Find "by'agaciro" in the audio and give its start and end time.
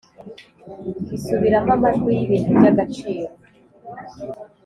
2.59-3.25